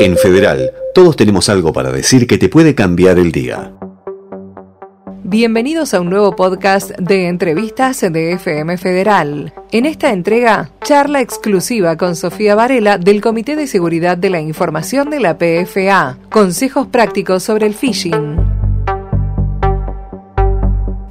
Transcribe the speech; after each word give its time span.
En 0.00 0.16
Federal, 0.16 0.72
todos 0.92 1.14
tenemos 1.14 1.48
algo 1.48 1.72
para 1.72 1.92
decir 1.92 2.26
que 2.26 2.36
te 2.36 2.48
puede 2.48 2.74
cambiar 2.74 3.18
el 3.18 3.30
día. 3.30 3.72
Bienvenidos 5.22 5.94
a 5.94 6.00
un 6.00 6.10
nuevo 6.10 6.34
podcast 6.34 6.90
de 6.98 7.28
entrevistas 7.28 8.00
de 8.00 8.32
FM 8.32 8.76
Federal. 8.76 9.54
En 9.70 9.86
esta 9.86 10.12
entrega, 10.12 10.70
charla 10.82 11.20
exclusiva 11.20 11.96
con 11.96 12.16
Sofía 12.16 12.56
Varela 12.56 12.98
del 12.98 13.20
Comité 13.20 13.54
de 13.54 13.68
Seguridad 13.68 14.18
de 14.18 14.30
la 14.30 14.40
Información 14.40 15.10
de 15.10 15.20
la 15.20 15.38
PFA. 15.38 16.18
Consejos 16.28 16.88
prácticos 16.88 17.44
sobre 17.44 17.66
el 17.66 17.74
phishing. 17.74 18.36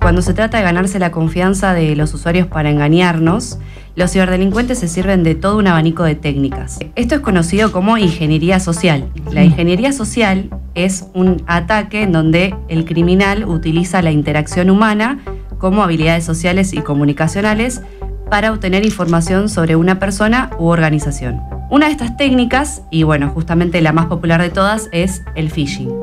Cuando 0.02 0.22
se 0.22 0.34
trata 0.34 0.58
de 0.58 0.64
ganarse 0.64 1.00
la 1.00 1.12
confianza 1.12 1.74
de 1.74 1.96
los 1.96 2.14
usuarios 2.14 2.48
para 2.48 2.70
engañarnos, 2.70 3.58
los 3.96 4.12
ciberdelincuentes 4.12 4.80
se 4.80 4.88
sirven 4.88 5.24
de 5.24 5.36
todo 5.36 5.58
un 5.58 5.68
abanico 5.68 6.04
de 6.04 6.16
técnicas. 6.16 6.80
Esto 6.96 7.16
es 7.16 7.22
conocido 7.22 7.72
como 7.72 7.98
ingeniería 7.98 8.60
social. 8.60 9.08
La 9.32 9.44
ingeniería 9.44 9.92
social 9.92 10.50
es 10.74 11.06
un 11.14 11.44
ataque 11.46 12.04
en 12.04 12.12
donde 12.12 12.56
el 12.70 12.86
criminal 12.86 13.46
utiliza 13.48 14.02
la 14.02 14.12
interacción 14.12 14.70
humana 14.70 15.20
como 15.60 15.84
habilidades 15.84 16.26
sociales 16.26 16.74
y 16.74 16.82
comunicacionales 16.82 17.82
para 18.30 18.52
obtener 18.52 18.84
información 18.84 19.48
sobre 19.48 19.76
una 19.76 20.00
persona 20.00 20.50
u 20.58 20.68
organización. 20.68 21.42
Una 21.70 21.86
de 21.86 21.92
estas 21.92 22.18
técnicas, 22.18 22.82
y 22.92 23.04
bueno, 23.04 23.30
justamente 23.30 23.82
la 23.82 23.94
más 23.94 24.08
popular 24.08 24.42
de 24.42 24.50
todas, 24.50 24.90
es 24.92 25.24
el 25.36 25.50
phishing. 25.50 26.03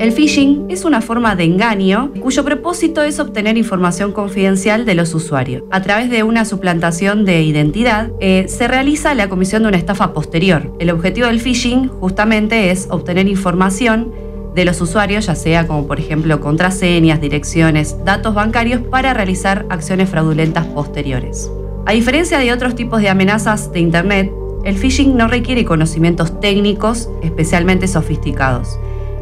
El 0.00 0.12
phishing 0.12 0.64
es 0.70 0.86
una 0.86 1.02
forma 1.02 1.36
de 1.36 1.44
engaño 1.44 2.10
cuyo 2.22 2.42
propósito 2.42 3.02
es 3.02 3.18
obtener 3.18 3.58
información 3.58 4.12
confidencial 4.12 4.86
de 4.86 4.94
los 4.94 5.14
usuarios. 5.14 5.62
A 5.70 5.82
través 5.82 6.08
de 6.08 6.22
una 6.22 6.46
suplantación 6.46 7.26
de 7.26 7.42
identidad, 7.42 8.10
eh, 8.18 8.46
se 8.48 8.66
realiza 8.66 9.12
la 9.14 9.28
comisión 9.28 9.60
de 9.60 9.68
una 9.68 9.76
estafa 9.76 10.14
posterior. 10.14 10.74
El 10.78 10.88
objetivo 10.88 11.26
del 11.26 11.38
phishing 11.38 11.88
justamente 11.88 12.70
es 12.70 12.88
obtener 12.90 13.28
información 13.28 14.10
de 14.54 14.64
los 14.64 14.80
usuarios, 14.80 15.26
ya 15.26 15.34
sea 15.34 15.66
como 15.66 15.86
por 15.86 16.00
ejemplo 16.00 16.40
contraseñas, 16.40 17.20
direcciones, 17.20 18.02
datos 18.02 18.34
bancarios, 18.34 18.80
para 18.80 19.12
realizar 19.12 19.66
acciones 19.68 20.08
fraudulentas 20.08 20.64
posteriores. 20.64 21.50
A 21.84 21.92
diferencia 21.92 22.38
de 22.38 22.54
otros 22.54 22.74
tipos 22.74 23.02
de 23.02 23.10
amenazas 23.10 23.70
de 23.70 23.80
Internet, 23.80 24.32
el 24.64 24.78
phishing 24.78 25.14
no 25.14 25.28
requiere 25.28 25.66
conocimientos 25.66 26.40
técnicos 26.40 27.10
especialmente 27.22 27.86
sofisticados. 27.86 28.78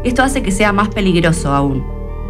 Esto 0.09 0.23
hace 0.23 0.43
que 0.43 0.53
sea 0.53 0.73
más 0.73 0.89
peligroso 0.89 1.53
aún. 1.53 1.85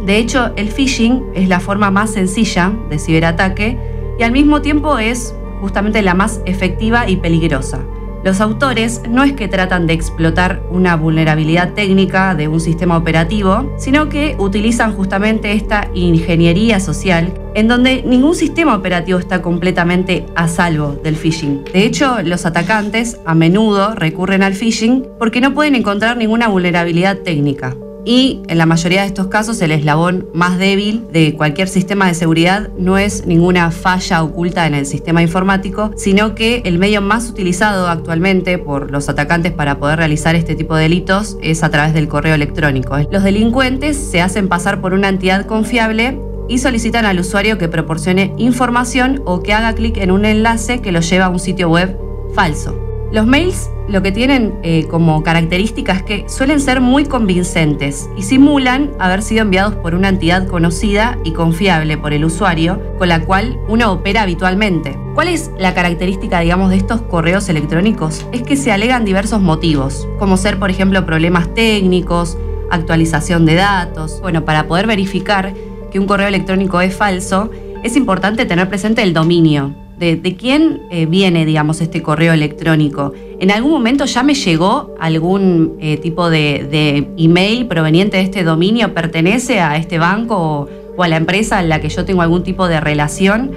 De 0.05 0.17
hecho, 0.17 0.51
el 0.57 0.69
phishing 0.69 1.27
es 1.33 1.47
la 1.47 1.61
forma 1.61 1.89
más 1.91 2.09
sencilla 2.11 2.73
de 2.89 2.99
ciberataque 2.99 3.77
y 4.19 4.23
al 4.23 4.33
mismo 4.33 4.61
tiempo 4.61 4.99
es 4.99 5.33
justamente 5.61 6.01
la 6.01 6.13
más 6.13 6.41
efectiva 6.45 7.07
y 7.07 7.15
peligrosa. 7.15 7.85
Los 8.29 8.41
autores 8.41 9.01
no 9.09 9.23
es 9.23 9.33
que 9.33 9.47
tratan 9.47 9.87
de 9.87 9.93
explotar 9.93 10.61
una 10.69 10.95
vulnerabilidad 10.95 11.73
técnica 11.73 12.35
de 12.35 12.47
un 12.47 12.59
sistema 12.59 12.95
operativo, 12.95 13.73
sino 13.79 14.07
que 14.07 14.35
utilizan 14.37 14.95
justamente 14.95 15.53
esta 15.53 15.89
ingeniería 15.95 16.79
social 16.79 17.33
en 17.55 17.67
donde 17.67 18.03
ningún 18.03 18.35
sistema 18.35 18.75
operativo 18.75 19.17
está 19.17 19.41
completamente 19.41 20.27
a 20.35 20.47
salvo 20.47 20.91
del 21.03 21.15
phishing. 21.15 21.63
De 21.73 21.85
hecho, 21.85 22.21
los 22.21 22.45
atacantes 22.45 23.19
a 23.25 23.33
menudo 23.33 23.95
recurren 23.95 24.43
al 24.43 24.53
phishing 24.53 25.07
porque 25.17 25.41
no 25.41 25.55
pueden 25.55 25.73
encontrar 25.73 26.15
ninguna 26.15 26.49
vulnerabilidad 26.49 27.17
técnica 27.17 27.75
y 28.09 28.41
en 28.47 28.57
la 28.57 28.65
mayoría 28.65 29.01
de 29.01 29.07
estos 29.07 29.27
casos 29.27 29.61
el 29.61 29.71
eslabón 29.71 30.29
más 30.33 30.57
débil 30.57 31.03
de 31.13 31.35
cualquier 31.35 31.67
sistema 31.67 32.07
de 32.07 32.15
seguridad 32.15 32.69
no 32.75 32.97
es 32.97 33.27
ninguna 33.27 33.69
falla 33.69 34.23
oculta 34.23 34.65
en 34.65 34.73
el 34.73 34.87
sistema 34.87 35.21
informático, 35.21 35.91
sino 35.95 36.33
que 36.33 36.63
el 36.65 36.79
medio 36.79 37.03
más 37.03 37.29
utilizado 37.29 37.87
actualmente 37.87 38.57
por 38.57 38.89
los 38.89 39.09
atacantes 39.09 39.51
para 39.51 39.77
poder 39.77 39.99
realizar 39.99 40.33
este 40.33 40.55
tipo 40.55 40.75
de 40.75 40.81
delitos 40.81 41.37
es 41.43 41.61
a 41.61 41.69
través 41.69 41.93
del 41.93 42.07
correo 42.07 42.33
electrónico. 42.33 42.97
Los 43.11 43.21
delincuentes 43.21 43.95
se 43.95 44.21
hacen 44.21 44.47
pasar 44.47 44.81
por 44.81 44.95
una 44.95 45.09
entidad 45.09 45.45
confiable 45.45 46.19
y 46.47 46.57
solicitan 46.57 47.05
al 47.05 47.19
usuario 47.19 47.59
que 47.59 47.67
proporcione 47.67 48.33
información 48.37 49.21
o 49.25 49.43
que 49.43 49.53
haga 49.53 49.75
clic 49.75 49.97
en 49.97 50.09
un 50.09 50.25
enlace 50.25 50.81
que 50.81 50.91
lo 50.91 51.01
lleva 51.01 51.25
a 51.25 51.29
un 51.29 51.37
sitio 51.37 51.69
web 51.69 51.95
falso. 52.33 52.75
Los 53.11 53.27
mails 53.27 53.69
lo 53.89 54.03
que 54.03 54.11
tienen 54.11 54.53
eh, 54.61 54.85
como 54.87 55.23
característica 55.23 55.93
es 55.93 56.03
que 56.03 56.29
suelen 56.29 56.59
ser 56.59 56.79
muy 56.79 57.05
convincentes 57.05 58.09
y 58.15 58.23
simulan 58.23 58.91
haber 58.99 59.23
sido 59.23 59.41
enviados 59.41 59.75
por 59.75 59.95
una 59.95 60.09
entidad 60.09 60.47
conocida 60.47 61.17
y 61.23 61.31
confiable 61.33 61.97
por 61.97 62.13
el 62.13 62.23
usuario 62.23 62.79
con 62.97 63.09
la 63.09 63.21
cual 63.21 63.59
uno 63.67 63.91
opera 63.91 64.21
habitualmente. 64.21 64.97
¿Cuál 65.15 65.29
es 65.29 65.49
la 65.57 65.73
característica, 65.73 66.39
digamos, 66.39 66.69
de 66.69 66.77
estos 66.77 67.01
correos 67.01 67.49
electrónicos? 67.49 68.25
Es 68.31 68.43
que 68.43 68.55
se 68.55 68.71
alegan 68.71 69.05
diversos 69.05 69.41
motivos, 69.41 70.07
como 70.19 70.37
ser, 70.37 70.59
por 70.59 70.69
ejemplo, 70.69 71.05
problemas 71.05 71.53
técnicos, 71.53 72.37
actualización 72.69 73.45
de 73.45 73.55
datos. 73.55 74.21
Bueno, 74.21 74.45
para 74.45 74.67
poder 74.67 74.85
verificar 74.85 75.53
que 75.91 75.99
un 75.99 76.05
correo 76.05 76.27
electrónico 76.27 76.79
es 76.79 76.95
falso, 76.95 77.49
es 77.83 77.95
importante 77.95 78.45
tener 78.45 78.69
presente 78.69 79.01
el 79.01 79.13
dominio 79.13 79.73
de, 79.99 80.35
quién 80.37 80.83
eh, 80.91 81.05
viene, 81.05 81.45
digamos, 81.45 81.81
este 81.81 82.01
correo 82.01 82.33
electrónico. 82.33 83.13
¿En 83.39 83.51
algún 83.51 83.71
momento 83.71 84.05
ya 84.05 84.23
me 84.23 84.33
llegó 84.33 84.95
algún 84.99 85.75
eh, 85.79 85.97
tipo 85.97 86.29
de, 86.29 87.09
email 87.17 87.67
proveniente 87.67 88.17
de 88.17 88.23
este 88.23 88.43
dominio? 88.43 88.93
¿Pertenece 88.93 89.59
a 89.59 89.77
este 89.77 89.99
banco 89.99 90.67
o, 90.97 91.03
a 91.03 91.07
la 91.07 91.17
empresa 91.17 91.61
en 91.61 91.69
la 91.69 91.81
que 91.81 91.89
yo 91.89 92.05
tengo 92.05 92.21
algún 92.21 92.43
tipo 92.43 92.67
de 92.67 92.79
relación? 92.79 93.51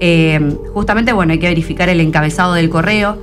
Eh, 0.00 0.56
justamente, 0.72 1.12
bueno, 1.12 1.32
hay 1.32 1.40
que 1.40 1.48
verificar 1.48 1.88
el 1.88 2.00
encabezado 2.00 2.54
del 2.54 2.70
correo. 2.70 3.18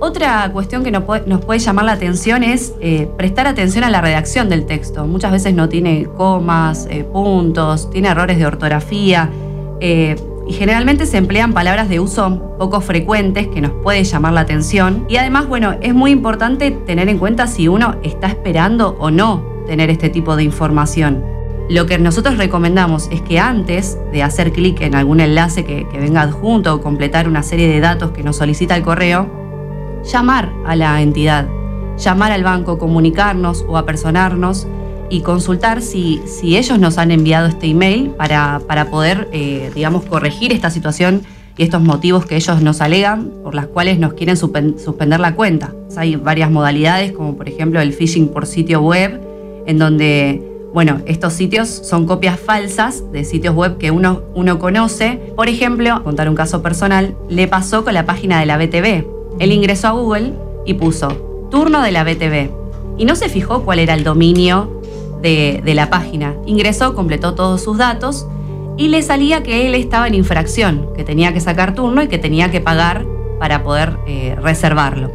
Otra 0.00 0.50
cuestión 0.52 0.84
que 0.84 0.92
nos 0.92 1.02
puede, 1.02 1.58
llamar 1.58 1.84
la 1.86 1.92
atención 1.92 2.44
es 2.44 2.72
prestar 3.16 3.48
atención 3.48 3.82
a 3.82 3.90
la 3.90 4.00
redacción 4.00 4.48
del 4.48 4.64
texto. 4.64 5.04
Muchas 5.06 5.32
veces 5.32 5.54
no 5.54 5.68
tiene 5.68 6.04
comas, 6.16 6.88
puntos, 7.12 7.90
tiene 7.90 8.08
errores 8.08 8.38
de 8.38 8.46
ortografía 8.46 9.28
y 10.48 10.54
generalmente 10.54 11.04
se 11.04 11.18
emplean 11.18 11.52
palabras 11.52 11.90
de 11.90 12.00
uso 12.00 12.56
poco 12.58 12.80
frecuentes 12.80 13.48
que 13.48 13.60
nos 13.60 13.72
puede 13.82 14.02
llamar 14.02 14.32
la 14.32 14.40
atención. 14.40 15.04
Y 15.08 15.16
además, 15.16 15.46
bueno, 15.46 15.76
es 15.82 15.94
muy 15.94 16.10
importante 16.10 16.70
tener 16.70 17.10
en 17.10 17.18
cuenta 17.18 17.46
si 17.46 17.68
uno 17.68 17.96
está 18.02 18.28
esperando 18.28 18.96
o 18.98 19.10
no 19.10 19.44
tener 19.66 19.90
este 19.90 20.08
tipo 20.08 20.36
de 20.36 20.44
información. 20.44 21.22
Lo 21.68 21.84
que 21.84 21.98
nosotros 21.98 22.38
recomendamos 22.38 23.08
es 23.12 23.20
que 23.20 23.38
antes 23.38 23.98
de 24.10 24.22
hacer 24.22 24.52
clic 24.52 24.80
en 24.80 24.94
algún 24.94 25.20
enlace 25.20 25.66
que, 25.66 25.86
que 25.92 26.00
venga 26.00 26.22
adjunto 26.22 26.74
o 26.74 26.80
completar 26.80 27.28
una 27.28 27.42
serie 27.42 27.68
de 27.68 27.80
datos 27.80 28.12
que 28.12 28.22
nos 28.22 28.36
solicita 28.36 28.74
el 28.74 28.82
correo, 28.82 29.28
llamar 30.02 30.50
a 30.64 30.74
la 30.76 31.02
entidad, 31.02 31.46
llamar 31.98 32.32
al 32.32 32.42
banco, 32.42 32.78
comunicarnos 32.78 33.66
o 33.68 33.76
apersonarnos 33.76 34.66
y 35.10 35.20
consultar 35.20 35.82
si, 35.82 36.20
si 36.26 36.56
ellos 36.56 36.78
nos 36.78 36.98
han 36.98 37.10
enviado 37.10 37.48
este 37.48 37.66
email 37.66 38.10
para, 38.10 38.60
para 38.66 38.90
poder, 38.90 39.28
eh, 39.32 39.70
digamos, 39.74 40.04
corregir 40.04 40.52
esta 40.52 40.70
situación 40.70 41.22
y 41.56 41.64
estos 41.64 41.82
motivos 41.82 42.24
que 42.24 42.36
ellos 42.36 42.62
nos 42.62 42.80
alegan 42.80 43.32
por 43.42 43.54
las 43.54 43.66
cuales 43.66 43.98
nos 43.98 44.14
quieren 44.14 44.36
suspender 44.36 45.20
la 45.20 45.34
cuenta. 45.34 45.74
Hay 45.96 46.16
varias 46.16 46.50
modalidades, 46.50 47.12
como 47.12 47.36
por 47.36 47.48
ejemplo 47.48 47.80
el 47.80 47.92
phishing 47.92 48.28
por 48.28 48.46
sitio 48.46 48.80
web, 48.80 49.20
en 49.66 49.78
donde, 49.78 50.40
bueno, 50.72 51.00
estos 51.06 51.32
sitios 51.32 51.68
son 51.68 52.06
copias 52.06 52.38
falsas 52.38 53.02
de 53.10 53.24
sitios 53.24 53.54
web 53.54 53.76
que 53.78 53.90
uno, 53.90 54.22
uno 54.34 54.60
conoce. 54.60 55.20
Por 55.34 55.48
ejemplo, 55.48 56.04
contar 56.04 56.28
un 56.28 56.36
caso 56.36 56.62
personal, 56.62 57.16
le 57.28 57.48
pasó 57.48 57.82
con 57.82 57.94
la 57.94 58.06
página 58.06 58.38
de 58.38 58.46
la 58.46 58.56
BTV. 58.56 59.04
Él 59.40 59.52
ingresó 59.52 59.88
a 59.88 59.92
Google 59.92 60.34
y 60.64 60.74
puso 60.74 61.08
turno 61.50 61.82
de 61.82 61.90
la 61.90 62.04
BTV. 62.04 62.50
Y 62.98 63.04
no 63.04 63.16
se 63.16 63.28
fijó 63.28 63.64
cuál 63.64 63.80
era 63.80 63.94
el 63.94 64.04
dominio 64.04 64.77
de, 65.20 65.72
la 65.74 65.90
página. 65.90 66.34
Ingresó, 66.46 66.94
completó 66.94 67.34
todos 67.34 67.62
sus 67.62 67.78
datos 67.78 68.26
y 68.76 68.88
le 68.88 69.02
salía 69.02 69.42
que 69.42 69.66
él 69.66 69.74
estaba 69.74 70.06
en 70.06 70.14
infracción, 70.14 70.90
que 70.94 71.04
tenía 71.04 71.32
que 71.32 71.40
sacar 71.40 71.74
turno 71.74 72.02
y 72.02 72.08
que 72.08 72.18
tenía 72.18 72.50
que 72.50 72.60
pagar 72.60 73.04
para 73.38 73.62
poder 73.62 73.98
eh, 74.06 74.36
reservarlo. 74.40 75.10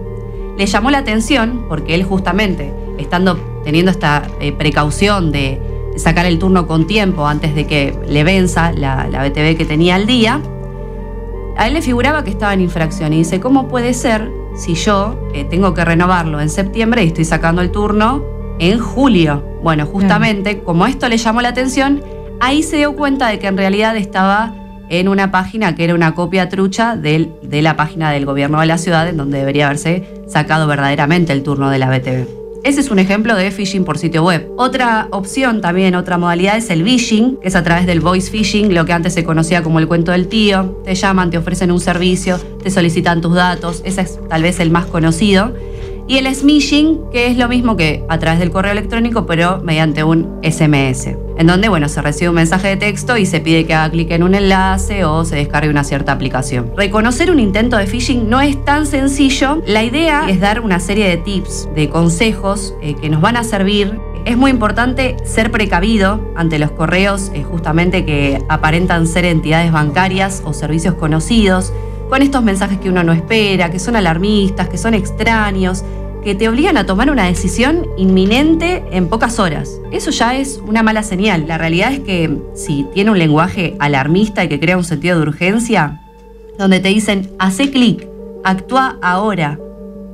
Le 0.58 0.66
llamó 0.66 0.92
la 0.92 1.00
atención 1.00 1.66
porque 1.68 1.96
él 1.96 2.04
justamente, 2.04 2.74
estando 2.98 3.38
teniendo 3.64 3.92
esta 3.92 4.28
eh, 4.40 4.52
precaución 4.52 5.32
de 5.32 5.62
sacar 5.96 6.26
el 6.26 6.40
turno 6.40 6.68
con 6.68 6.88
tiempo 6.88 7.28
antes 7.28 7.56
de 7.56 7.66
que 7.66 7.98
le 8.08 8.24
venza 8.24 8.72
la, 8.72 9.06
BTV 9.06 9.58
que 9.58 9.66
tenía 9.66 9.96
al 9.96 10.06
día, 10.06 10.42
a 11.56 11.68
él 11.68 11.74
le 11.74 11.82
figuraba 11.82 12.24
que 12.24 12.32
estaba 12.32 12.54
en 12.54 12.62
infracción 12.62 13.14
y 13.14 13.18
dice, 13.18 13.40
¿cómo 13.40 13.68
puede 13.68 13.94
ser 13.94 14.32
si 14.56 14.76
yo 14.76 15.16
eh, 15.34 15.46
tengo 15.46 15.74
que 15.74 15.86
renovarlo 15.86 16.42
en 16.42 16.50
septiembre 16.50 17.04
y 17.04 17.08
estoy 17.08 17.26
sacando 17.26 17.62
el 17.62 17.72
turno 17.72 18.33
en 18.60 18.80
julio. 18.80 19.44
Bueno, 19.64 19.86
justamente 19.86 20.60
como 20.60 20.86
esto 20.86 21.08
le 21.10 21.18
llamó 21.18 21.42
la 21.42 21.50
atención, 21.50 22.02
ahí 22.40 22.64
se 22.64 22.78
dio 22.78 22.96
cuenta 22.96 23.30
de 23.30 23.40
que 23.40 23.48
en 23.48 23.58
realidad 23.58 23.96
estaba 23.96 24.56
en 24.90 25.08
una 25.08 25.32
página 25.32 25.76
que 25.76 25.86
era 25.86 25.96
una 25.96 26.14
copia 26.14 26.50
trucha 26.50 26.96
de 26.96 27.62
la 27.62 27.76
página 27.76 28.12
del 28.12 28.26
gobierno 28.26 28.60
de 28.60 28.66
la 28.68 28.78
ciudad, 28.78 29.08
en 29.08 29.18
donde 29.18 29.40
debería 29.40 29.68
haberse 29.68 30.24
sacado 30.28 30.68
verdaderamente 30.68 31.34
el 31.34 31.42
turno 31.42 31.70
de 31.70 31.80
la 31.80 31.90
BTV. 31.90 32.44
Ese 32.64 32.80
es 32.80 32.92
un 32.92 33.00
ejemplo 33.00 33.36
de 33.36 33.52
phishing 33.52 33.84
por 33.84 33.98
sitio 33.98 34.24
web. 34.24 34.50
Otra 34.56 35.08
opción 35.12 35.60
también, 35.60 35.96
otra 35.96 36.18
modalidad 36.18 36.56
es 36.56 36.70
el 36.70 36.84
phishing, 36.84 37.38
que 37.42 37.50
es 37.50 37.56
a 37.56 37.64
través 37.64 37.86
del 37.86 38.00
voice 38.00 38.32
phishing, 38.32 38.74
lo 38.74 38.86
que 38.86 38.94
antes 38.94 39.14
se 39.14 39.26
conocía 39.26 39.64
como 39.64 39.80
el 39.80 39.88
cuento 39.88 40.14
del 40.14 40.30
tío. 40.30 40.82
Te 40.86 40.96
llaman, 40.96 41.30
te 41.30 41.38
ofrecen 41.38 41.72
un 41.72 41.82
servicio, 41.82 42.38
te 42.64 42.70
solicitan 42.70 43.20
tus 43.20 43.34
datos, 43.34 43.82
ese 43.84 44.02
es 44.02 44.18
tal 44.30 44.44
vez 44.44 44.62
el 44.62 44.72
más 44.72 44.86
conocido. 44.86 45.54
Y 46.08 46.18
el 46.18 46.34
smishing, 46.34 47.10
que 47.12 47.28
es 47.28 47.38
lo 47.38 47.48
mismo 47.48 47.78
que 47.78 48.04
a 48.10 48.20
través 48.20 48.40
del 48.40 48.52
correo 48.52 48.74
electrónico, 48.74 49.26
pero 49.26 49.62
mediante 49.64 50.04
un 50.04 50.40
SMS, 50.44 51.08
en 51.38 51.48
donde 51.48 51.70
bueno, 51.70 51.88
se 51.88 52.02
recibe 52.02 52.30
un 52.30 52.36
mensaje 52.36 52.68
de 52.68 52.78
texto 52.78 53.18
y 53.18 53.26
se 53.26 53.40
pide 53.40 53.66
que 53.66 53.74
haga 53.74 53.90
clic 53.90 54.12
en 54.12 54.24
un 54.24 54.36
enlace 54.36 55.06
o 55.06 55.24
se 55.24 55.38
descargue 55.38 55.70
una 55.70 55.86
cierta 55.86 56.12
aplicación. 56.12 56.72
Reconocer 56.76 57.32
un 57.32 57.40
intento 57.40 57.78
de 57.78 57.88
phishing 57.88 58.30
no 58.30 58.42
es 58.42 58.64
tan 58.66 58.86
sencillo. 58.86 59.62
La 59.66 59.84
idea 59.84 60.26
es 60.30 60.42
dar 60.42 60.60
una 60.60 60.80
serie 60.80 61.08
de 61.08 61.18
tips, 61.18 61.70
de 61.74 61.88
consejos 61.90 62.76
eh, 62.82 62.96
que 62.96 63.10
nos 63.10 63.22
van 63.22 63.38
a 63.38 63.44
servir 63.44 63.98
es 64.26 64.38
muy 64.38 64.52
importante 64.52 65.18
ser 65.26 65.52
precavido 65.52 66.32
ante 66.36 66.58
los 66.58 66.72
correos 66.72 67.30
eh, 67.34 67.44
justamente 67.44 68.06
que 68.06 68.42
aparentan 68.48 69.06
ser 69.06 69.26
entidades 69.26 69.72
bancarias 69.72 70.42
o 70.46 70.54
servicios 70.54 70.96
conocidos 70.96 71.74
con 72.14 72.22
estos 72.22 72.44
mensajes 72.44 72.78
que 72.78 72.90
uno 72.90 73.04
no 73.04 73.12
espera, 73.12 73.72
que 73.72 73.80
son 73.80 73.96
alarmistas, 73.96 74.70
que 74.70 74.78
son 74.78 74.94
extraños, 74.94 75.84
que 76.24 76.36
te 76.36 76.48
obligan 76.48 76.78
a 76.78 76.86
tomar 76.86 77.10
una 77.10 77.26
decisión 77.26 77.88
inminente 77.98 78.84
en 78.92 79.08
pocas 79.08 79.40
horas. 79.40 79.82
Eso 79.92 80.12
ya 80.12 80.38
es 80.38 80.62
una 80.64 80.84
mala 80.84 81.02
señal. 81.02 81.46
La 81.48 81.58
realidad 81.58 81.92
es 81.92 82.02
que 82.02 82.38
si 82.54 82.86
tiene 82.94 83.10
un 83.10 83.18
lenguaje 83.18 83.76
alarmista 83.80 84.44
y 84.44 84.48
que 84.48 84.60
crea 84.60 84.78
un 84.78 84.84
sentido 84.84 85.16
de 85.16 85.24
urgencia, 85.24 86.02
donde 86.60 86.80
te 86.80 86.90
dicen, 86.90 87.32
hace 87.40 87.72
clic, 87.72 88.08
actúa 88.44 89.00
ahora. 89.02 89.58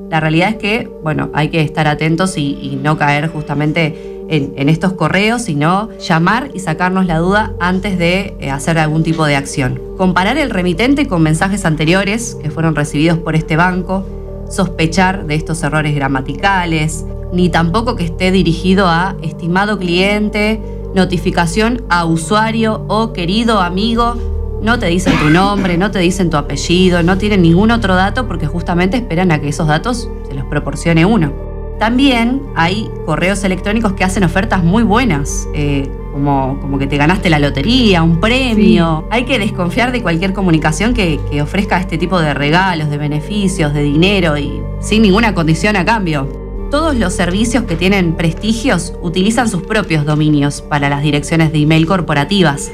La 0.10 0.22
realidad 0.22 0.52
es 0.52 0.56
que, 0.56 0.90
bueno, 1.04 1.30
hay 1.34 1.50
que 1.50 1.60
estar 1.60 1.86
atentos 1.90 2.38
y, 2.38 2.58
y 2.62 2.80
no 2.82 2.98
caer 2.98 3.28
justamente 3.28 4.19
en, 4.30 4.70
estos 4.70 4.94
correos, 4.94 5.44
sino 5.44 5.90
llamar 5.98 6.52
y 6.54 6.60
sacarnos 6.60 7.06
la 7.06 7.18
duda 7.18 7.54
antes 7.60 7.98
de 7.98 8.36
eh, 8.40 8.52
hacer 8.52 8.78
algún 8.78 9.04
tipo 9.04 9.26
de 9.26 9.36
acción. 9.36 9.82
Comparar 9.98 10.38
el 10.38 10.52
remitente 10.52 11.08
con 11.08 11.24
mensajes 11.24 11.66
anteriores 11.66 12.38
que 12.42 12.52
fueron 12.52 12.76
recibidos 12.76 13.18
por 13.18 13.36
este 13.36 13.56
banco, 13.56 14.06
sospechar 14.50 15.26
de 15.26 15.36
estos 15.36 15.62
errores 15.64 15.96
gramaticales, 15.96 17.06
ni 17.34 17.50
tampoco 17.50 17.96
que 17.96 18.06
esté 18.06 18.32
dirigido 18.32 18.88
a 18.88 19.16
estimado 19.22 19.78
cliente, 19.78 20.62
notificación 20.94 21.84
a 21.90 22.06
usuario 22.06 22.86
o 22.88 23.14
querido 23.14 23.60
amigo. 23.60 24.16
No 24.62 24.78
te 24.78 24.88
dicen 24.88 25.14
tu 25.20 25.30
nombre, 25.30 25.78
no 25.78 25.90
te 25.90 26.00
dicen 26.00 26.30
tu 26.30 26.38
apellido, 26.38 27.02
no 27.02 27.18
tienen 27.18 27.42
ningún 27.42 27.72
otro 27.72 27.96
dato 27.96 28.28
porque 28.28 28.46
justamente 28.46 28.98
esperan 28.98 29.32
a 29.32 29.40
que 29.40 29.50
esos 29.50 29.68
datos 29.68 30.10
se 30.28 30.34
los 30.34 30.46
proporcione 30.46 31.06
uno. 31.06 31.49
También 31.80 32.44
hay 32.56 32.92
correos 33.06 33.44
electrónicos 33.46 33.94
que 33.94 34.04
hacen 34.04 34.26
ofertas 34.26 34.62
muy 34.64 34.84
buenas, 34.84 35.48
eh, 35.54 35.90
como, 36.12 36.60
como, 36.60 36.78
que 36.78 36.88
te 36.88 36.98
ganaste 36.98 37.30
la 37.30 37.40
lotería, 37.40 38.04
un 38.04 38.20
premio. 38.20 39.08
Hay 39.10 39.24
que 39.24 39.40
desconfiar 39.40 39.94
de 39.94 40.02
cualquier 40.02 40.34
comunicación 40.34 40.94
que, 40.94 41.22
que 41.32 41.42
ofrezca 41.42 41.80
este 41.80 41.98
tipo 41.98 42.20
de 42.20 42.34
regalos, 42.34 42.90
de 42.90 42.98
beneficios, 42.98 43.74
de 43.74 43.84
dinero 43.84 44.38
y 44.38 44.62
sin 44.82 45.04
ninguna 45.04 45.34
condición 45.34 45.78
a 45.78 45.86
cambio. 45.86 46.28
Todos 46.70 46.98
los 46.98 47.14
servicios 47.14 47.64
que 47.64 47.78
tienen 47.78 48.14
prestigios 48.14 48.94
utilizan 49.02 49.48
sus 49.48 49.64
propios 49.64 50.06
dominios 50.06 50.62
para 50.62 50.90
las 50.90 51.02
direcciones 51.02 51.54
de 51.54 51.60
email 51.60 51.86
corporativas. 51.86 52.74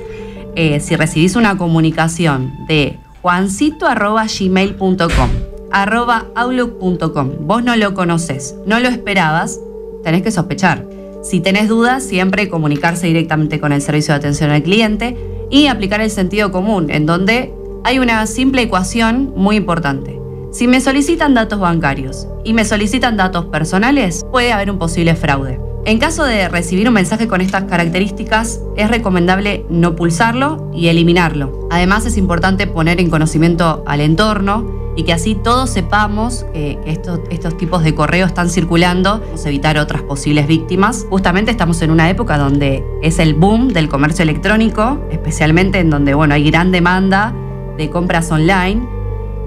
Eh, 0.56 0.80
si 0.80 0.96
recibís 0.96 1.36
una 1.36 1.58
comunicación 1.58 2.66
de 2.66 2.98
juancito.gmail.com 3.22 5.55
outlook.com. 5.76 7.32
Vos 7.42 7.64
no 7.64 7.76
lo 7.76 7.94
conoces, 7.94 8.56
no 8.66 8.80
lo 8.80 8.88
esperabas, 8.88 9.60
tenés 10.04 10.22
que 10.22 10.32
sospechar. 10.32 10.88
Si 11.22 11.42
tenés 11.42 11.68
dudas, 11.68 12.04
siempre 12.04 12.50
comunicarse 12.50 13.08
directamente 13.08 13.60
con 13.60 13.74
el 13.74 13.82
servicio 13.82 14.14
de 14.14 14.20
atención 14.20 14.52
al 14.52 14.64
cliente 14.64 15.18
y 15.50 15.68
aplicar 15.68 16.02
el 16.02 16.12
sentido 16.12 16.52
común, 16.52 16.90
en 16.90 17.06
donde 17.06 17.54
hay 17.84 18.00
una 18.00 18.26
simple 18.26 18.62
ecuación 18.62 19.34
muy 19.36 19.58
importante. 19.58 20.20
Si 20.52 20.68
me 20.68 20.80
solicitan 20.80 21.34
datos 21.34 21.60
bancarios 21.60 22.28
y 22.46 22.54
me 22.54 22.64
solicitan 22.64 23.18
datos 23.18 23.46
personales, 23.46 24.26
puede 24.32 24.54
haber 24.54 24.72
un 24.72 24.78
posible 24.78 25.16
fraude. 25.16 25.60
En 25.84 26.00
caso 26.00 26.24
de 26.24 26.48
recibir 26.48 26.88
un 26.88 26.94
mensaje 26.94 27.28
con 27.28 27.42
estas 27.42 27.66
características, 27.66 28.62
es 28.78 28.90
recomendable 28.90 29.66
no 29.70 29.96
pulsarlo 29.96 30.72
y 30.74 30.88
eliminarlo. 30.88 31.68
Además, 31.70 32.06
es 32.06 32.18
importante 32.18 32.66
poner 32.66 33.00
en 33.00 33.10
conocimiento 33.10 33.84
al 33.86 34.02
entorno 34.02 34.85
y 34.96 35.04
que 35.04 35.14
así 35.14 35.36
todos 35.36 35.70
sepamos 35.70 36.46
que, 36.54 36.80
estos, 36.86 37.20
estos 37.30 37.58
tipos 37.58 37.84
de 37.84 37.94
correos 37.94 38.30
están 38.30 38.50
circulando, 38.50 39.20
vamos 39.20 39.46
evitar 39.46 39.78
otras 39.78 40.02
posibles 40.04 40.48
víctimas. 40.48 41.06
Justamente 41.10 41.52
estamos 41.52 41.82
en 41.82 41.92
una 41.92 42.10
época 42.10 42.38
donde 42.38 42.84
es 43.02 43.20
el 43.20 43.34
boom 43.34 43.70
del 43.70 43.90
comercio 43.90 44.24
electrónico, 44.24 45.00
especialmente 45.12 45.80
en 45.80 45.90
donde 45.90 46.14
bueno, 46.14 46.34
hay 46.34 46.50
gran 46.50 46.72
demanda 46.72 47.34
de 47.78 47.90
compras 47.90 48.32
online. 48.32 48.88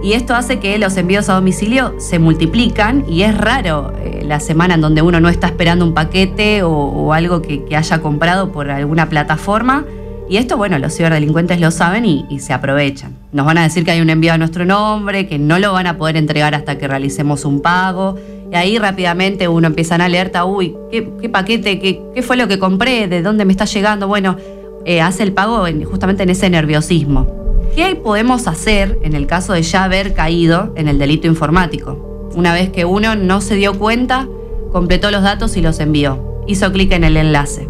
Y 0.00 0.12
esto 0.12 0.36
hace 0.36 0.60
que 0.60 0.78
los 0.78 0.96
envíos 0.96 1.28
a 1.28 1.34
domicilio 1.34 1.94
se 1.98 2.20
multiplican 2.20 3.04
y 3.08 3.22
es 3.22 3.36
raro 3.36 3.92
eh, 3.98 4.22
la 4.24 4.38
semana 4.38 4.74
en 4.74 4.80
donde 4.80 5.02
uno 5.02 5.18
no 5.18 5.28
está 5.28 5.48
esperando 5.48 5.84
un 5.84 5.92
paquete 5.92 6.62
o, 6.62 7.12
algo 7.12 7.42
que, 7.42 7.64
que 7.64 7.74
haya 7.74 8.00
comprado 8.00 8.52
por 8.52 8.70
alguna 8.70 9.08
plataforma 9.08 9.84
y 10.30 10.36
esto, 10.36 10.56
bueno, 10.58 10.78
los 10.78 10.94
ciberdelincuentes 10.94 11.58
lo 11.58 11.70
saben 11.70 12.04
y, 12.04 12.38
se 12.40 12.52
aprovechan. 12.52 13.16
Nos 13.32 13.46
van 13.46 13.56
a 13.58 13.62
decir 13.62 13.84
que 13.84 13.92
hay 13.92 14.00
un 14.00 14.10
envío 14.10 14.32
a 14.32 14.38
nuestro 14.38 14.66
nombre, 14.66 15.26
que 15.26 15.38
no 15.38 15.58
lo 15.58 15.72
van 15.72 15.86
a 15.86 15.96
poder 15.96 16.16
entregar 16.16 16.54
hasta 16.54 16.76
que 16.76 16.86
realicemos 16.86 17.46
un 17.46 17.62
pago. 17.62 18.16
Y 18.52 18.54
ahí 18.54 18.78
rápidamente 18.78 19.48
uno 19.48 19.66
empieza 19.66 19.94
en 19.94 20.02
alerta, 20.02 20.44
uy, 20.44 20.76
¿qué, 20.90 21.28
paquete? 21.30 21.78
Qué, 21.78 22.22
fue 22.22 22.36
lo 22.36 22.46
que 22.46 22.58
compré? 22.58 23.08
¿De 23.08 23.22
dónde 23.22 23.46
me 23.46 23.52
está 23.52 23.64
llegando? 23.64 24.06
Bueno, 24.06 24.36
eh, 24.84 25.00
hace 25.00 25.22
el 25.22 25.32
pago 25.32 25.64
justamente 25.84 26.25
en 26.25 26.31
ese 26.31 26.50
nerviosismo. 26.50 27.26
¿Qué 27.74 27.96
podemos 27.96 28.48
hacer 28.48 28.98
en 29.02 29.14
el 29.14 29.26
caso 29.26 29.54
de 29.54 29.62
ya 29.62 29.84
haber 29.84 30.12
caído 30.12 30.72
en 30.76 30.88
el 30.88 30.98
delito 30.98 31.26
informático? 31.26 32.31
Una 32.34 32.52
vez 32.52 32.70
que 32.70 32.84
uno 32.84 33.16
no 33.16 33.40
se 33.40 33.54
dio 33.54 33.78
cuenta, 33.78 34.28
completó 34.72 35.10
los 35.10 35.22
datos 35.22 35.56
y 35.56 35.62
los 35.62 35.81
envió. 35.81 36.42
Hizo 36.46 36.70
clic 36.70 36.92
en 36.92 37.04
el 37.04 37.16
enlace. 37.16 37.69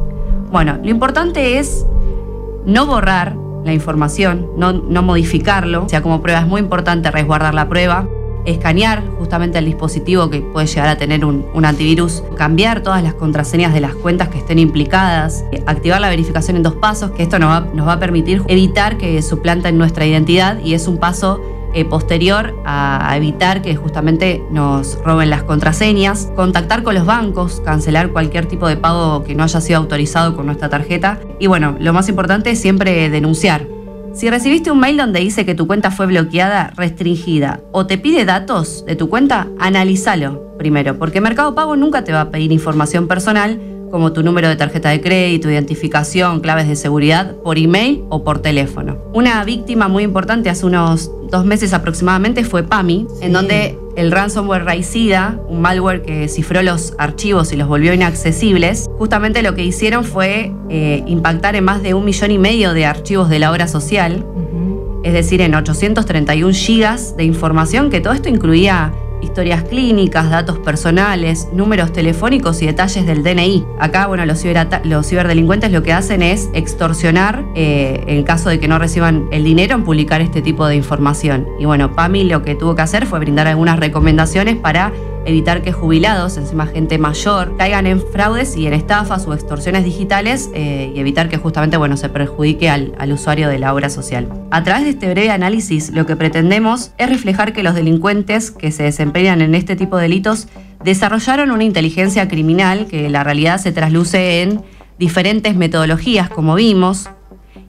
Bueno, 0.50 0.78
lo 0.82 0.90
importante 0.90 1.58
es 1.58 1.84
no 2.68 2.86
borrar 2.86 3.34
la 3.64 3.72
información, 3.72 4.46
no, 4.56 4.72
no 4.72 5.02
modificarlo. 5.02 5.84
O 5.84 5.88
sea, 5.88 6.02
como 6.02 6.22
prueba 6.22 6.40
es 6.40 6.46
muy 6.46 6.60
importante 6.60 7.10
resguardar 7.10 7.54
la 7.54 7.68
prueba, 7.68 8.06
escanear 8.44 9.02
justamente 9.18 9.58
el 9.58 9.64
dispositivo 9.64 10.30
que 10.30 10.40
puede 10.40 10.66
llegar 10.66 10.88
a 10.88 10.96
tener 10.96 11.24
un, 11.24 11.64
antivirus, 11.64 12.22
cambiar 12.36 12.82
todas 12.82 13.02
las 13.02 13.14
contraseñas 13.14 13.74
de 13.74 13.80
las 13.80 13.94
cuentas 13.94 14.28
que 14.28 14.38
estén 14.38 14.58
implicadas, 14.58 15.44
activar 15.66 16.00
la 16.00 16.08
verificación 16.08 16.56
en 16.56 16.62
dos 16.62 16.74
pasos, 16.74 17.10
que 17.10 17.22
esto 17.22 17.38
nos 17.38 17.50
va, 17.50 17.66
nos 17.74 17.86
va 17.86 17.94
a 17.94 17.98
permitir 17.98 18.42
evitar 18.48 18.96
que 18.96 19.20
suplanten 19.22 19.76
nuestra 19.76 20.06
identidad 20.06 20.58
y 20.62 20.74
es 20.74 20.86
un 20.86 20.98
paso 20.98 21.40
eh, 21.74 21.84
posterior 21.84 22.54
a, 22.64 23.14
evitar 23.16 23.62
que 23.62 23.74
justamente 23.74 24.42
nos 24.50 24.98
roben 25.02 25.30
las 25.30 25.42
contraseñas, 25.42 26.30
contactar 26.36 26.82
con 26.82 26.94
los 26.94 27.06
bancos, 27.06 27.60
cancelar 27.64 28.10
cualquier 28.12 28.46
tipo 28.46 28.68
de 28.68 28.76
pago 28.76 29.24
que 29.24 29.34
no 29.34 29.42
haya 29.42 29.60
sido 29.60 29.78
autorizado 29.78 30.36
con 30.36 30.46
nuestra 30.46 30.68
tarjeta 30.68 31.18
y 31.40 31.46
bueno, 31.46 31.76
lo 31.80 31.92
más 31.92 32.08
importante 32.08 32.50
es 32.50 32.60
siempre 32.60 33.10
denunciar. 33.10 33.66
Si 34.12 34.28
recibiste 34.30 34.70
un 34.70 34.80
mail 34.80 34.96
donde 34.96 35.20
dice 35.20 35.46
que 35.46 35.54
tu 35.54 35.66
cuenta 35.66 35.90
fue 35.90 36.06
bloqueada, 36.06 36.72
restringida 36.76 37.60
o 37.72 37.86
te 37.86 37.98
pide 37.98 38.24
datos 38.24 38.84
de 38.84 38.96
tu 38.96 39.08
cuenta, 39.08 39.48
analízalo 39.58 40.56
primero, 40.58 40.98
porque 40.98 41.20
Mercado 41.20 41.54
Pago 41.54 41.76
nunca 41.76 42.04
te 42.04 42.12
va 42.12 42.22
a 42.22 42.30
pedir 42.30 42.50
información 42.50 43.06
personal 43.06 43.60
como 43.90 44.12
tu 44.12 44.22
número 44.22 44.48
de 44.48 44.56
tarjeta 44.56 44.90
de 44.90 45.00
crédito, 45.00 45.50
identificación, 45.50 46.40
claves 46.40 46.68
de 46.68 46.76
seguridad, 46.76 47.34
por 47.36 47.58
email 47.58 48.04
o 48.08 48.24
por 48.24 48.40
teléfono. 48.40 48.98
Una 49.12 49.42
víctima 49.44 49.88
muy 49.88 50.04
importante 50.04 50.50
hace 50.50 50.66
unos 50.66 51.10
dos 51.30 51.44
meses 51.44 51.72
aproximadamente 51.72 52.44
fue 52.44 52.62
PAMI, 52.62 53.06
en 53.20 53.32
donde 53.32 53.78
el 53.96 54.10
ransomware 54.12 54.64
Raicida, 54.64 55.40
un 55.48 55.60
malware 55.60 56.02
que 56.02 56.28
cifró 56.28 56.62
los 56.62 56.94
archivos 56.98 57.52
y 57.52 57.56
los 57.56 57.68
volvió 57.68 57.92
inaccesibles, 57.92 58.88
justamente 58.98 59.42
lo 59.42 59.54
que 59.54 59.64
hicieron 59.64 60.04
fue 60.04 60.52
eh, 60.68 61.02
impactar 61.06 61.56
en 61.56 61.64
más 61.64 61.82
de 61.82 61.94
un 61.94 62.04
millón 62.04 62.30
y 62.30 62.38
medio 62.38 62.74
de 62.74 62.86
archivos 62.86 63.28
de 63.28 63.38
la 63.38 63.50
obra 63.50 63.68
social, 63.68 64.24
es 65.04 65.12
decir, 65.12 65.40
en 65.40 65.54
831 65.54 66.52
gigas 66.52 67.16
de 67.16 67.24
información, 67.24 67.90
que 67.90 68.00
todo 68.00 68.12
esto 68.12 68.28
incluía 68.28 68.92
historias 69.28 69.62
clínicas, 69.62 70.30
datos 70.30 70.58
personales, 70.58 71.48
números 71.52 71.92
telefónicos 71.92 72.62
y 72.62 72.66
detalles 72.66 73.06
del 73.06 73.22
DNI. 73.22 73.66
Acá, 73.78 74.06
bueno, 74.06 74.24
los, 74.24 74.42
los 74.84 75.06
ciberdelincuentes 75.06 75.70
lo 75.70 75.82
que 75.82 75.92
hacen 75.92 76.22
es 76.22 76.48
extorsionar, 76.54 77.44
eh, 77.54 78.04
en 78.06 78.24
caso 78.24 78.48
de 78.48 78.58
que 78.58 78.68
no 78.68 78.78
reciban 78.78 79.28
el 79.30 79.44
dinero, 79.44 79.74
en 79.74 79.84
publicar 79.84 80.22
este 80.22 80.40
tipo 80.40 80.66
de 80.66 80.76
información. 80.76 81.46
Y 81.58 81.66
bueno, 81.66 81.94
PAMI 81.94 82.24
lo 82.24 82.42
que 82.42 82.54
tuvo 82.54 82.74
que 82.74 82.82
hacer 82.82 83.06
fue 83.06 83.18
brindar 83.18 83.46
algunas 83.46 83.78
recomendaciones 83.78 84.56
para 84.56 84.92
evitar 85.28 85.62
que 85.62 85.72
jubilados, 85.72 86.38
encima 86.38 86.66
gente 86.66 86.96
mayor, 86.96 87.56
caigan 87.58 87.86
en 87.86 88.00
fraudes 88.00 88.56
y 88.56 88.66
en 88.66 88.72
estafas 88.72 89.26
o 89.26 89.34
extorsiones 89.34 89.84
digitales 89.84 90.48
eh, 90.54 90.90
y 90.94 90.98
evitar 90.98 91.28
que 91.28 91.36
justamente 91.36 91.76
bueno, 91.76 91.96
se 91.98 92.08
perjudique 92.08 92.70
al, 92.70 92.94
al 92.98 93.12
usuario 93.12 93.48
de 93.48 93.58
la 93.58 93.74
obra 93.74 93.90
social. 93.90 94.28
A 94.50 94.64
través 94.64 94.84
de 94.84 94.90
este 94.90 95.10
breve 95.10 95.30
análisis, 95.30 95.90
lo 95.90 96.06
que 96.06 96.16
pretendemos 96.16 96.92
es 96.96 97.10
reflejar 97.10 97.52
que 97.52 97.62
los 97.62 97.74
delincuentes 97.74 98.50
que 98.50 98.72
se 98.72 98.84
desempeñan 98.84 99.42
en 99.42 99.54
este 99.54 99.76
tipo 99.76 99.96
de 99.96 100.04
delitos 100.04 100.48
desarrollaron 100.82 101.50
una 101.50 101.64
inteligencia 101.64 102.26
criminal 102.26 102.86
que 102.86 103.10
la 103.10 103.22
realidad 103.22 103.58
se 103.58 103.72
trasluce 103.72 104.42
en 104.42 104.62
diferentes 104.98 105.54
metodologías, 105.54 106.30
como 106.30 106.54
vimos, 106.54 107.10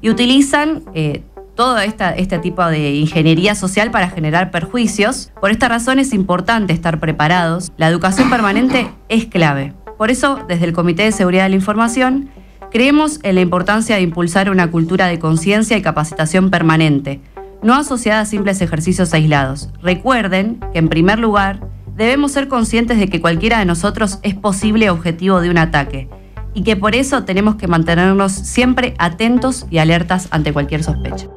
y 0.01 0.09
utilizan 0.09 0.83
eh, 0.93 1.23
todo 1.59 1.77
este 1.77 2.39
tipo 2.39 2.65
de 2.67 2.95
ingeniería 2.95 3.53
social 3.53 3.91
para 3.91 4.09
generar 4.09 4.49
perjuicios. 4.49 5.29
Por 5.41 5.51
esta 5.51 5.67
razón 5.67 5.99
es 5.99 6.13
importante 6.13 6.71
estar 6.71 7.01
preparados. 7.01 7.73
La 7.75 7.89
educación 7.89 8.29
permanente 8.29 8.89
es 9.09 9.25
clave. 9.25 9.73
Por 9.97 10.09
eso, 10.09 10.39
desde 10.47 10.63
el 10.63 10.71
Comité 10.71 11.03
de 11.03 11.11
Seguridad 11.11 11.43
de 11.43 11.49
la 11.49 11.55
Información, 11.57 12.29
creemos 12.71 13.19
en 13.23 13.35
la 13.35 13.41
importancia 13.41 13.97
de 13.97 14.03
impulsar 14.03 14.49
una 14.49 14.71
cultura 14.71 15.07
de 15.07 15.19
conciencia 15.19 15.75
y 15.75 15.81
capacitación 15.81 16.49
permanente, 16.49 17.19
no 17.61 17.73
asociada 17.73 18.21
a 18.21 18.25
simples 18.25 18.61
ejercicios 18.61 19.13
aislados. 19.13 19.69
Recuerden 19.81 20.61
que, 20.71 20.79
en 20.79 20.87
primer 20.87 21.19
lugar, 21.19 21.59
debemos 21.93 22.31
ser 22.31 22.47
conscientes 22.47 22.97
de 22.99 23.09
que 23.09 23.19
cualquiera 23.19 23.59
de 23.59 23.65
nosotros 23.65 24.19
es 24.23 24.33
posible 24.33 24.89
objetivo 24.89 25.41
de 25.41 25.49
un 25.49 25.57
ataque 25.57 26.07
y 26.53 26.63
que 26.63 26.77
por 26.77 26.95
eso 26.95 27.25
tenemos 27.25 27.55
que 27.55 27.67
mantenernos 27.67 28.31
siempre 28.31 28.93
atentos 28.97 29.67
y 29.69 29.79
alertas 29.79 30.29
ante 30.31 30.53
cualquier 30.53 30.85
sospecha. 30.85 31.27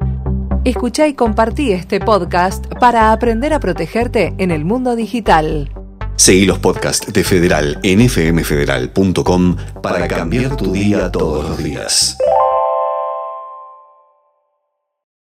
Escucha 0.65 1.07
y 1.07 1.13
compartí 1.13 1.73
este 1.73 1.99
podcast 1.99 2.67
para 2.79 3.11
aprender 3.11 3.53
a 3.53 3.59
protegerte 3.59 4.33
en 4.37 4.49
el 4.49 4.63
mundo 4.63 4.95
digital. 4.95 5.69
Seguí 6.15 6.45
los 6.45 6.59
podcasts 6.59 7.11
de 7.11 7.23
Federal 7.25 7.79
en 7.83 8.07
fmfederal.com 8.07 9.57
para 9.81 10.07
cambiar 10.07 10.55
tu 10.55 10.71
día 10.71 11.11
todos 11.11 11.49
los 11.49 11.61
días. 11.61 12.17